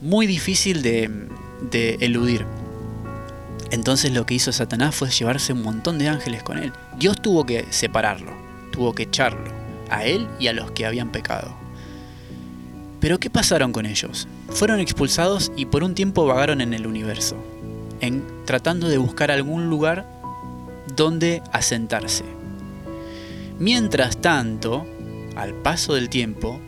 [0.00, 1.28] muy difícil de,
[2.00, 2.46] eludir.
[3.70, 6.72] Entonces lo que hizo Satanás fue llevarse un montón de ángeles con él.
[6.98, 8.32] Dios tuvo que separarlo,
[8.70, 9.50] tuvo que echarlo,
[9.90, 11.56] a él y a los que habían pecado.
[13.00, 14.28] Pero ¿qué pasaron con ellos?
[14.50, 17.36] Fueron expulsados y por un tiempo vagaron en el universo,
[18.00, 20.06] en, tratando de buscar algún lugar
[20.96, 22.24] donde asentarse.
[23.58, 24.86] Mientras tanto,
[25.36, 26.60] al paso del tiempo,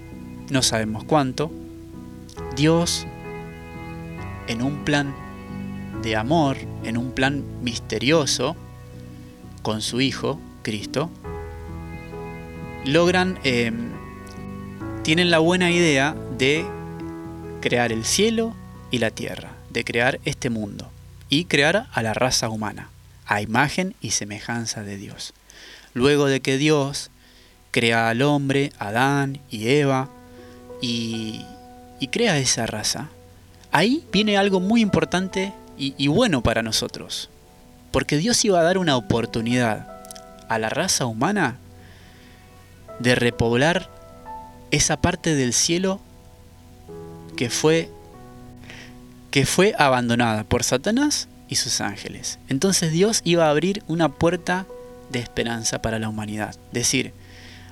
[0.50, 1.50] no sabemos cuánto,
[2.54, 3.06] Dios,
[4.48, 5.14] en un plan
[6.02, 8.56] de amor, en un plan misterioso,
[9.62, 11.10] con su Hijo, Cristo,
[12.84, 13.72] logran eh,
[15.02, 16.66] tienen la buena idea de
[17.60, 18.54] crear el cielo
[18.90, 20.90] y la tierra, de crear este mundo
[21.28, 22.90] y crear a la raza humana,
[23.26, 25.34] a imagen y semejanza de Dios.
[25.94, 27.10] Luego de que Dios
[27.70, 30.08] crea al hombre, Adán y Eva,
[30.80, 31.44] y,
[32.10, 33.08] crea esa raza,
[33.76, 37.28] ahí viene algo muy importante y, bueno para nosotros,
[37.90, 39.86] porque Dios iba a dar una oportunidad
[40.48, 41.58] a la raza humana
[43.00, 43.90] de repoblar
[44.70, 46.00] esa parte del cielo
[47.36, 47.90] que fue
[49.30, 52.38] que fue abandonada por Satanás y sus ángeles.
[52.48, 54.64] Entonces Dios iba a abrir una puerta
[55.10, 56.56] de esperanza para la humanidad.
[56.72, 57.12] Decir,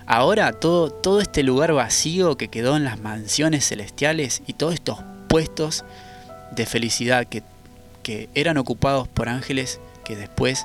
[0.05, 4.99] ahora todo, todo este lugar vacío que quedó en las mansiones celestiales y todos estos
[5.35, 5.85] puestos
[6.53, 7.43] de felicidad que,
[8.05, 10.65] que eran ocupados por ángeles que después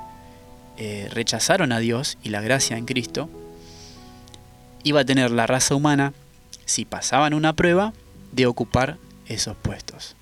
[0.76, 3.28] eh, rechazaron a Dios y la gracia en Cristo,
[4.84, 6.12] iba a tener la raza humana,
[6.66, 7.92] si pasaban una prueba,
[8.30, 10.14] de ocupar esos puestos.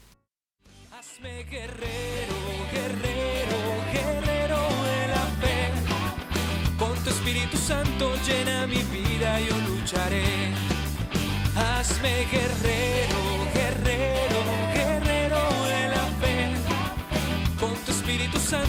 [0.92, 2.34] Hazme guerrero,
[2.72, 3.58] guerrero,
[3.92, 5.72] guerrero de la fe.
[6.78, 10.54] Con tu Espíritu Santo llena mi vida, yo lucharé.
[11.54, 13.17] Hazme guerrero,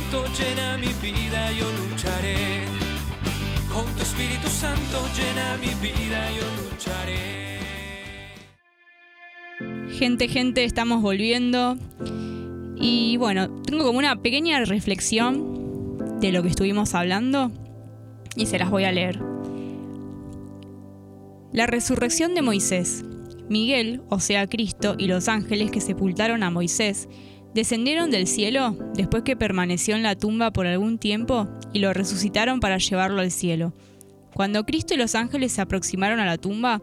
[0.10, 2.64] Llena mi vida, yo lucharé.
[3.72, 7.60] Con tu Espíritu Santo llena mi vida, yo lucharé.
[9.92, 11.78] Gente, gente, estamos volviendo.
[12.76, 17.52] Y bueno, tengo como una pequeña reflexión de lo que estuvimos hablando
[18.36, 19.20] y se las voy a leer.
[21.54, 23.06] La resurrección de Moisés.
[23.48, 27.08] Miguel, o sea Cristo, y los ángeles que sepultaron a Moisés,
[27.54, 32.60] descendieron del cielo después que permaneció en la tumba por algún tiempo y lo resucitaron
[32.60, 33.74] para llevarlo al cielo.
[34.34, 36.82] Cuando Cristo y los ángeles se aproximaron a la tumba,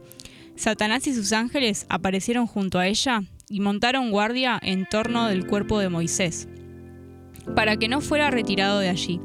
[0.56, 5.78] Satanás y sus ángeles aparecieron junto a ella y montaron guardia en torno del cuerpo
[5.78, 6.48] de Moisés,
[7.54, 9.20] para que no fuera retirado de allí.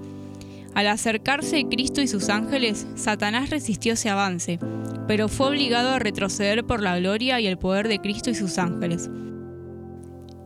[0.73, 4.59] Al acercarse Cristo y sus ángeles, Satanás resistió ese avance,
[5.07, 8.57] pero fue obligado a retroceder por la gloria y el poder de Cristo y sus
[8.57, 9.09] ángeles.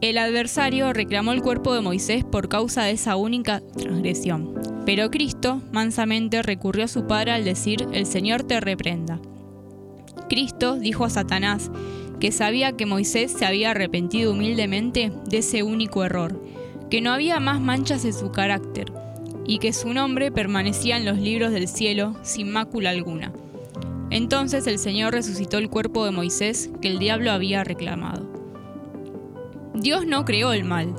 [0.05, 4.53] El adversario reclamó el cuerpo de Moisés por causa de esa única transgresión,
[4.85, 9.19] pero Cristo mansamente recurrió a su Padre al decir, el Señor te reprenda.
[10.29, 11.71] Cristo dijo a Satanás
[12.19, 16.39] que sabía que Moisés se había arrepentido humildemente de ese único error,
[16.91, 18.93] que no había más manchas en su carácter,
[19.47, 23.33] y que su nombre permanecía en los libros del cielo sin mácula alguna.
[24.11, 28.34] Entonces el Señor resucitó el cuerpo de Moisés que el diablo había reclamado.
[29.75, 30.95] Dios no creó el mal,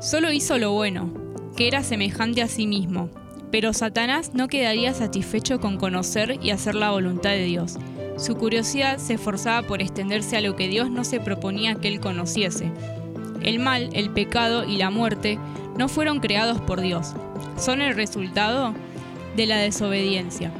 [0.00, 1.12] solo hizo lo bueno,
[1.56, 3.10] que era semejante a sí mismo,
[3.50, 7.78] pero Satanás no quedaría satisfecho con conocer y hacer la voluntad de Dios,
[8.16, 12.00] su curiosidad se esforzaba por extenderse a lo que Dios no se proponía que él
[12.00, 12.72] conociese.
[13.42, 15.38] El mal, el pecado y la muerte
[15.76, 17.12] no fueron creados por Dios,
[17.58, 18.72] son el resultado
[19.36, 20.50] de la desobediencia,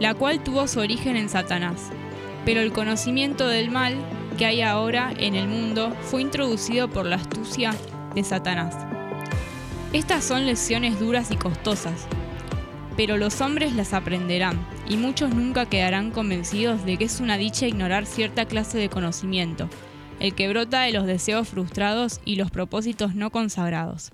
[0.00, 1.90] la cual tuvo su origen en Satanás.
[2.46, 3.94] Pero el conocimiento del mal
[4.36, 7.74] que hay ahora en el mundo fue introducido por la astucia
[8.14, 8.76] de Satanás.
[9.92, 12.06] Estas son lecciones duras y costosas,
[12.96, 17.66] pero los hombres las aprenderán, y muchos nunca quedarán convencidos de que es una dicha
[17.66, 19.68] ignorar cierta clase de conocimiento,
[20.20, 24.12] el que brota de los deseos frustrados y los propósitos no consagrados.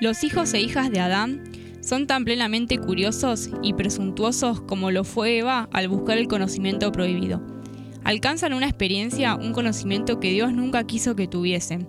[0.00, 1.42] Los hijos e hijas de Adán
[1.82, 7.59] son tan plenamente curiosos y presuntuosos como lo fue Eva al buscar el conocimiento prohibido.
[8.04, 11.88] Alcanzan una experiencia, un conocimiento que Dios nunca quiso que tuviesen,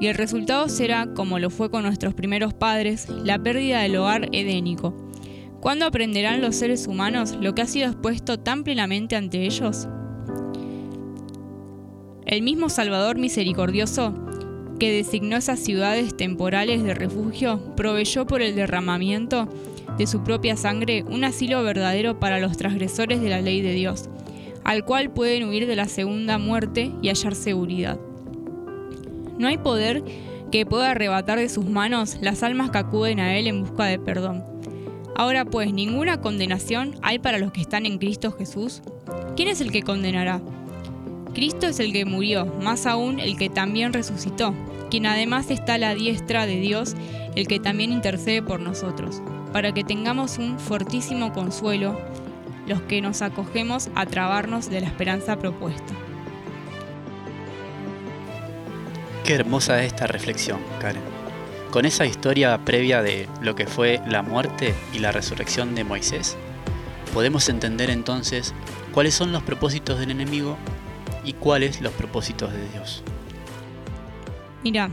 [0.00, 4.28] y el resultado será, como lo fue con nuestros primeros padres, la pérdida del hogar
[4.32, 4.94] edénico.
[5.60, 9.88] ¿Cuándo aprenderán los seres humanos lo que ha sido expuesto tan plenamente ante ellos?
[12.26, 14.14] El mismo Salvador misericordioso
[14.78, 19.48] que designó esas ciudades temporales de refugio proveyó por el derramamiento
[19.96, 24.10] de su propia sangre un asilo verdadero para los transgresores de la ley de Dios,
[24.66, 28.00] al cual pueden huir de la segunda muerte y hallar seguridad.
[29.38, 30.02] No hay poder
[30.50, 34.00] que pueda arrebatar de sus manos las almas que acuden a Él en busca de
[34.00, 34.42] perdón.
[35.14, 38.82] Ahora pues, ninguna condenación hay para los que están en Cristo Jesús.
[39.36, 40.42] ¿Quién es el que condenará?
[41.32, 44.52] Cristo es el que murió, más aún el que también resucitó,
[44.90, 46.96] quien además está a la diestra de Dios,
[47.36, 51.96] el que también intercede por nosotros, para que tengamos un fortísimo consuelo
[52.66, 55.94] los que nos acogemos a trabarnos de la esperanza propuesta.
[59.24, 61.02] Qué hermosa es esta reflexión, Karen.
[61.70, 66.36] Con esa historia previa de lo que fue la muerte y la resurrección de Moisés,
[67.12, 68.54] podemos entender entonces
[68.92, 70.56] cuáles son los propósitos del enemigo
[71.24, 73.02] y cuáles los propósitos de Dios.
[74.62, 74.90] Mira,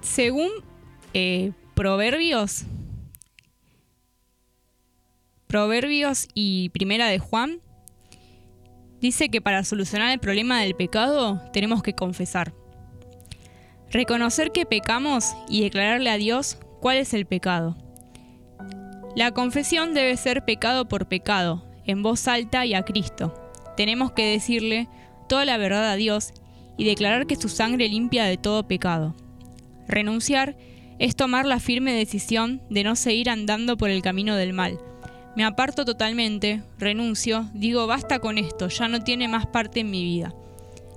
[0.00, 0.50] según
[1.14, 2.64] eh, Proverbios,
[5.52, 7.60] Proverbios y Primera de Juan,
[9.02, 12.54] dice que para solucionar el problema del pecado tenemos que confesar.
[13.90, 17.76] Reconocer que pecamos y declararle a Dios cuál es el pecado.
[19.14, 23.34] La confesión debe ser pecado por pecado, en voz alta y a Cristo.
[23.76, 24.88] Tenemos que decirle
[25.28, 26.32] toda la verdad a Dios
[26.78, 29.14] y declarar que su sangre limpia de todo pecado.
[29.86, 30.56] Renunciar
[30.98, 34.78] es tomar la firme decisión de no seguir andando por el camino del mal,
[35.36, 40.04] me aparto totalmente, renuncio, digo basta con esto, ya no tiene más parte en mi
[40.04, 40.34] vida.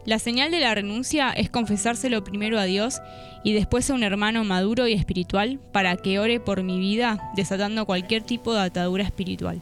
[0.05, 3.01] La señal de la renuncia es confesárselo primero a Dios
[3.43, 7.85] y después a un hermano maduro y espiritual para que ore por mi vida, desatando
[7.85, 9.61] cualquier tipo de atadura espiritual.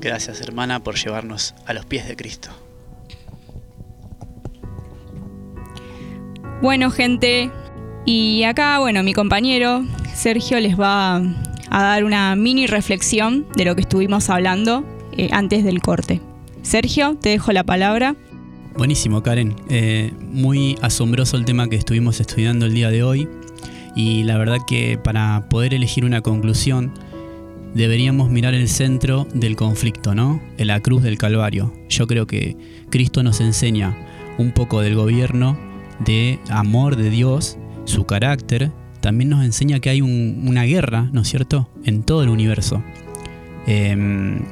[0.00, 2.50] Gracias hermana por llevarnos a los pies de Cristo.
[6.62, 7.50] Bueno gente,
[8.06, 11.20] y acá, bueno, mi compañero Sergio les va
[11.70, 14.84] a dar una mini reflexión de lo que estuvimos hablando
[15.16, 16.20] eh, antes del corte.
[16.62, 18.16] Sergio, te dejo la palabra.
[18.76, 19.54] Buenísimo, Karen.
[19.68, 23.28] Eh, muy asombroso el tema que estuvimos estudiando el día de hoy
[23.94, 26.92] y la verdad que para poder elegir una conclusión
[27.74, 30.40] deberíamos mirar el centro del conflicto, ¿no?
[30.58, 31.72] En la cruz del Calvario.
[31.88, 32.56] Yo creo que
[32.90, 33.96] Cristo nos enseña
[34.38, 35.58] un poco del gobierno,
[36.00, 38.72] de amor de Dios, su carácter
[39.04, 42.82] también nos enseña que hay una guerra, ¿no es cierto?, en todo el universo.
[43.66, 44.46] Em,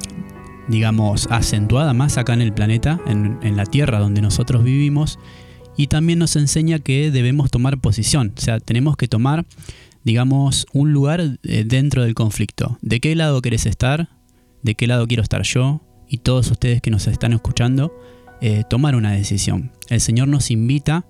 [0.69, 5.19] digamos, acentuada más acá en el planeta, en, la Tierra donde nosotros vivimos,
[5.75, 9.47] y también nos enseña que debemos tomar posición, o sea, tenemos que tomar,
[10.05, 12.77] digamos, un lugar eh, dentro del conflicto.
[12.83, 14.11] ¿De qué lado querés estar?
[14.63, 15.81] ¿De qué lado quiero estar yo?
[16.11, 17.91] Y todos ustedes que nos están escuchando,
[18.43, 19.73] eh, tomar una decisión.
[19.89, 21.07] El Señor nos invita,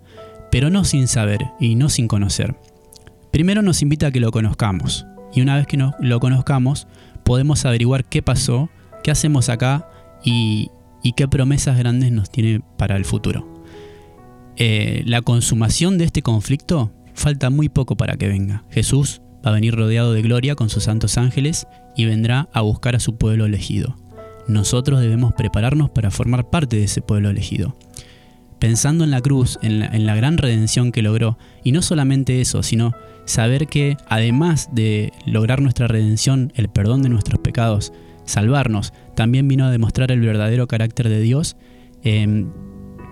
[0.52, 2.55] pero no sin saber y no sin conocer.
[3.33, 6.87] Primero nos invita a que lo conozcamos y una vez que lo conozcamos
[7.25, 8.68] podemos averiguar qué pasó,
[9.03, 9.88] qué hacemos acá
[10.23, 10.71] y,
[11.16, 13.49] qué promesas grandes nos tiene para el futuro.
[14.57, 18.64] Eh, la consumación de este conflicto falta muy poco para que venga.
[18.71, 21.66] Jesús va a venir rodeado de gloria con sus santos ángeles
[21.97, 23.97] y vendrá a buscar a su pueblo elegido.
[24.47, 27.77] Nosotros debemos prepararnos para formar parte de ese pueblo elegido
[28.62, 32.95] pensando en la cruz, en la, gran redención que logró, y no solamente eso, sino
[33.25, 37.93] saber que además de lograr nuestra redención, el perdón de nuestros pecados,
[38.25, 41.57] salvarnos, también vino a demostrar el verdadero carácter de Dios,
[42.03, 42.51] em,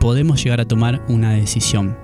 [0.00, 1.96] podemos llegar a tomar una decisión.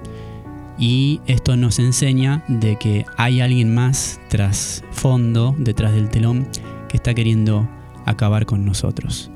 [0.79, 6.47] Y esto nos enseña de que hay alguien más tras fondo, detrás del telón,
[6.88, 7.69] que está queriendo
[8.05, 9.31] acabar con nosotros.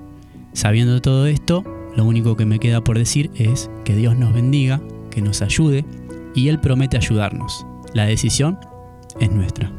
[0.53, 1.65] Sabiendo todo esto,
[1.97, 4.81] lo único que me queda por decir es que Dios nos bendiga,
[5.11, 5.85] que nos ayude
[6.35, 7.67] y Él promete ayudarnos.
[7.94, 8.59] La decisión
[9.20, 9.70] es nuestra.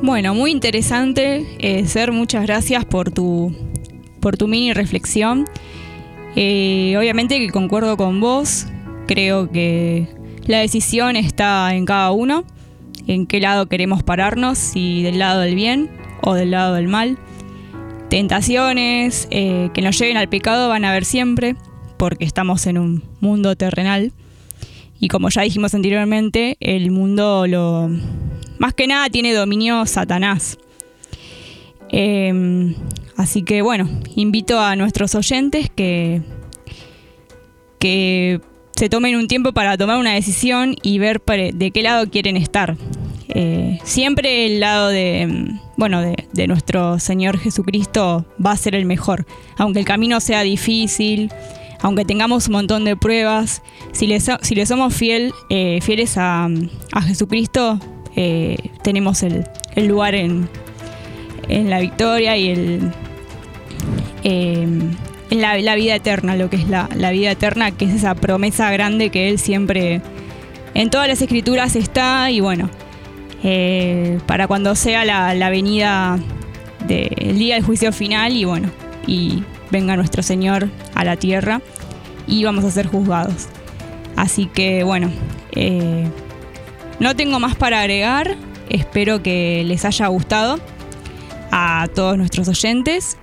[0.00, 3.54] Bueno, muy interesante, eh, Ser, muchas gracias por tu,
[4.20, 5.46] por tu mini reflexión.
[6.36, 8.66] Eh, obviamente que concuerdo con vos,
[9.06, 10.06] creo que
[10.46, 12.44] la decisión está en cada uno,
[13.06, 15.90] en qué lado queremos pararnos, si del lado del bien
[16.22, 17.18] o del lado del mal
[18.08, 21.56] tentaciones eh, que nos lleven al pecado van a haber siempre,
[21.96, 24.12] porque estamos en un mundo terrenal.
[25.00, 27.88] Y como ya dijimos anteriormente, el mundo lo
[28.58, 30.58] más que nada tiene dominio Satanás.
[31.90, 32.74] Em,
[33.16, 36.22] así que bueno, invito a nuestros oyentes que,
[37.78, 38.40] que
[38.78, 42.76] se tomen un tiempo para tomar una decisión y ver de qué lado quieren estar.
[43.28, 49.26] eh, siempre el lado de, bueno, de, nuestro Señor Jesucristo va a ser el mejor.
[49.56, 51.30] Aunque el camino sea difícil,
[51.80, 53.62] aunque tengamos un montón de pruebas,
[53.92, 56.48] si le, si le somos fiel, eh, fieles a,
[57.06, 57.78] Jesucristo,
[58.16, 59.44] eh, tenemos el,
[59.76, 60.48] lugar en,
[61.48, 62.92] en, la victoria y el,
[64.24, 64.96] en
[65.30, 69.10] la, vida eterna, lo que es la, la vida eterna, que es esa promesa grande
[69.10, 70.02] que Él siempre
[70.74, 72.70] en todas las escrituras está y bueno,
[73.42, 76.18] eh, para cuando sea la, venida
[76.86, 78.70] del día del juicio final y bueno,
[79.06, 81.60] y venga nuestro Señor a la tierra
[82.26, 83.48] y vamos a ser juzgados.
[84.16, 85.10] Así que bueno,
[85.52, 86.08] eh,
[87.00, 88.36] no tengo más para agregar,
[88.68, 90.58] espero que les haya gustado
[91.50, 93.16] a todos nuestros oyentes.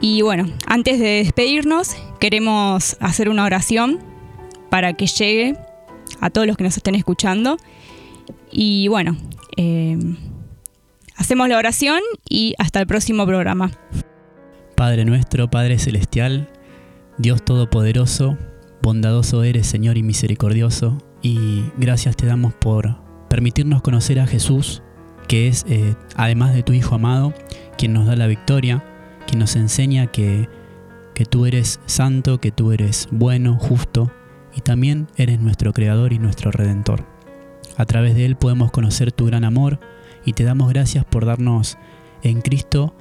[0.00, 4.00] Y bueno, antes de despedirnos, queremos hacer una oración
[4.68, 5.56] para que llegue
[6.20, 7.56] a todos los que nos estén escuchando.
[8.50, 9.16] Y bueno,
[9.56, 9.96] eh,
[11.16, 13.70] hacemos la oración y hasta el próximo programa.
[14.76, 16.50] Padre nuestro, Padre Celestial,
[17.16, 18.36] Dios Todopoderoso,
[18.82, 22.94] bondadoso eres Señor y misericordioso, y gracias te damos por
[23.30, 24.82] permitirnos conocer a Jesús,
[25.28, 27.32] que es, eh, además de tu Hijo amado,
[27.78, 28.84] quien nos da la victoria,
[29.26, 30.46] quien nos enseña que,
[31.14, 34.12] que tú eres santo, que tú eres bueno, justo,
[34.54, 37.06] y también eres nuestro Creador y nuestro Redentor.
[37.78, 39.80] A través de Él podemos conocer tu gran amor
[40.26, 41.78] y te damos gracias por darnos
[42.22, 42.94] en Cristo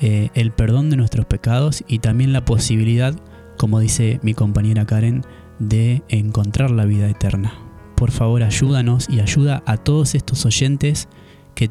[0.00, 3.14] eh, el perdón de nuestros pecados y también la posibilidad,
[3.56, 5.22] como dice mi compañera Karen,
[5.58, 7.52] de encontrar la vida eterna.
[7.96, 11.08] Por favor, ayúdanos y ayuda a todos estos oyentes
[11.54, 11.70] que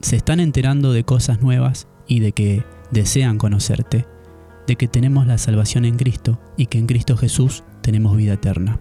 [0.00, 4.06] se están enterando de cosas nuevas y de que desean conocerte,
[4.66, 8.80] de que tenemos la salvación en Cristo y que en Cristo Jesús tenemos vida eterna.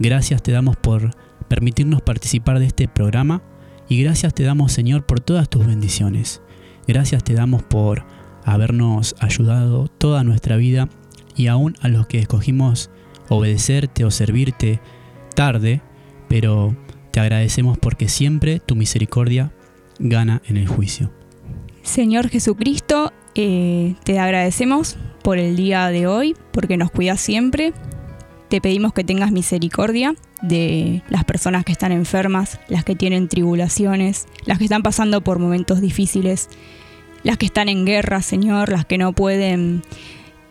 [0.00, 1.10] Gracias te damos por
[1.46, 3.42] permitirnos participar de este programa
[3.88, 6.42] y gracias te damos Señor por todas tus bendiciones.
[6.90, 8.02] Gracias te damos por
[8.44, 10.88] habernos ayudado toda nuestra vida
[11.36, 12.90] y aún a los que escogimos
[13.28, 14.80] obedecerte o servirte
[15.36, 15.82] tarde,
[16.28, 16.74] pero
[17.12, 19.52] te agradecemos porque siempre tu misericordia
[20.00, 21.12] gana en el juicio.
[21.84, 27.72] Señor Jesucristo, eh, te agradecemos por el día de hoy, porque nos cuidas siempre.
[28.48, 34.26] Te pedimos que tengas misericordia de las personas que están enfermas, las que tienen tribulaciones,
[34.44, 36.48] las que están pasando por momentos difíciles,
[37.22, 39.82] las que están en guerra, Señor, las que no pueden,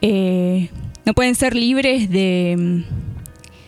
[0.01, 0.69] eh,
[1.05, 2.83] no pueden ser libres de,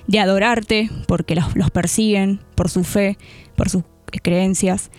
[0.07, 3.17] de adorarte porque los, los persiguen por su fe,
[3.55, 3.83] por sus
[4.21, 4.91] creencias.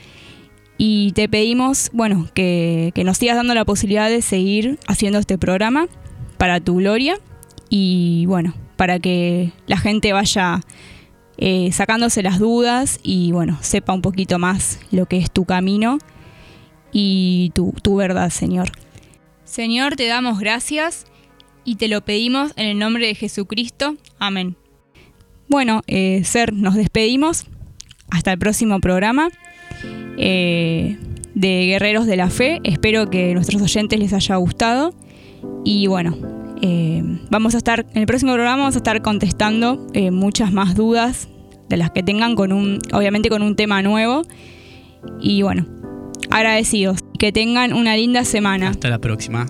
[0.78, 5.38] Y te pedimos, bueno, que, que, nos sigas dando la posibilidad de seguir haciendo este
[5.38, 5.86] programa
[6.38, 7.18] para tu gloria
[7.68, 10.60] y bueno, para que la gente vaya
[11.38, 15.98] eh, sacándose las dudas y bueno, sepa un poquito más lo que es tu camino
[16.92, 18.70] y tu, verdad, Señor.
[19.44, 21.06] Señor, te damos gracias
[21.64, 23.96] y te lo pedimos en el nombre de Jesucristo.
[24.18, 24.56] Amén.
[25.48, 27.46] Bueno, eh, Ser, nos despedimos.
[28.10, 29.30] Hasta el próximo programa
[30.18, 30.98] eh,
[31.34, 32.60] de Guerreros de la Fe.
[32.62, 34.94] Espero que nuestros oyentes les haya gustado.
[35.64, 36.18] Y bueno,
[36.60, 41.28] eh, vamos a estar, en el próximo programa vamos a estar contestando muchas más dudas
[41.70, 44.22] de las que tengan con un, obviamente con un tema nuevo.
[45.20, 45.66] Y bueno,
[46.32, 46.98] agradecidos.
[47.18, 48.70] Que tengan una linda semana.
[48.70, 49.46] Hasta la próxima.